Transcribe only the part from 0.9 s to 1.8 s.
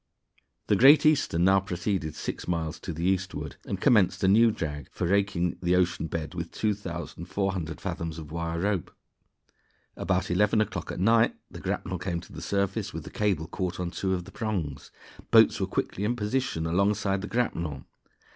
Eastern now